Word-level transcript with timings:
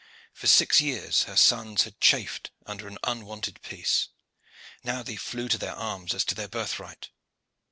For 0.33 0.47
six 0.47 0.81
years 0.81 1.25
her 1.25 1.37
sons 1.37 1.83
had 1.83 2.01
chafed 2.01 2.49
under 2.65 2.87
an 2.87 2.97
unwonted 3.03 3.61
peace. 3.61 4.07
Now 4.83 5.03
they 5.03 5.15
flew 5.15 5.47
to 5.49 5.59
their 5.59 5.75
arms 5.75 6.15
as 6.15 6.25
to 6.25 6.33
their 6.33 6.47
birthright. 6.47 7.11